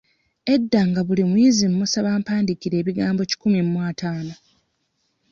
[0.53, 4.33] Edda nga buli muyizi mmusaba ampandiikire ebigambo kikumi mu ataano.